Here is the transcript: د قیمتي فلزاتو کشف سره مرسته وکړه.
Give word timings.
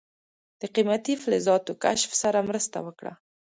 د 0.61 0.63
قیمتي 0.75 1.13
فلزاتو 1.23 1.71
کشف 1.83 2.11
سره 2.21 2.39
مرسته 2.49 2.77
وکړه. 2.85 3.13